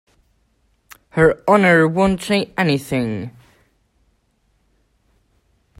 Her 1.11 1.43
Honor 1.47 1.87
won't 1.87 2.23
say 2.23 2.55
anything. 2.57 3.37